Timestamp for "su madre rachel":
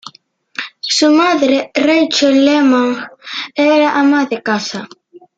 0.79-2.43